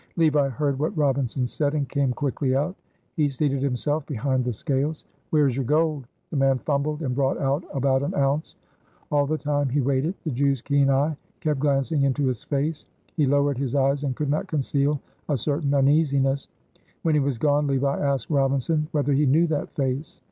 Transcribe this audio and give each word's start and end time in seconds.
Levi 0.17 0.49
heard 0.49 0.79
what 0.79 0.97
Robinson 0.97 1.45
said, 1.45 1.75
and 1.75 1.87
came 1.87 2.11
quickly 2.11 2.55
out. 2.55 2.75
He 3.15 3.29
seated 3.29 3.61
himself 3.61 4.03
behind 4.07 4.43
the 4.43 4.51
scales. 4.51 5.05
"Where 5.29 5.45
is 5.45 5.55
your 5.55 5.63
gold?" 5.63 6.07
The 6.31 6.37
man 6.37 6.57
fumbled 6.57 7.03
and 7.03 7.13
brought 7.13 7.37
out 7.37 7.63
about 7.71 8.01
an 8.01 8.15
ounce. 8.15 8.55
All 9.11 9.27
the 9.27 9.37
time 9.37 9.69
he 9.69 9.79
weighed 9.79 10.07
it, 10.07 10.15
the 10.23 10.31
Jew's 10.31 10.59
keen 10.59 10.89
eye 10.89 11.15
kept 11.39 11.59
glancing 11.59 12.01
into 12.01 12.25
his 12.25 12.43
face 12.43 12.87
he 13.15 13.27
lowered 13.27 13.59
his 13.59 13.75
eyes 13.75 14.03
and 14.03 14.15
could 14.15 14.31
not 14.31 14.47
conceal 14.47 14.99
a 15.29 15.37
certain 15.37 15.71
uneasiness. 15.75 16.47
When 17.03 17.13
he 17.13 17.21
was 17.21 17.37
gone, 17.37 17.67
Levi 17.67 17.99
asked 17.99 18.31
Robinson 18.31 18.87
whether 18.93 19.13
he 19.13 19.27
knew 19.27 19.45
that 19.45 19.69
face. 19.75 20.19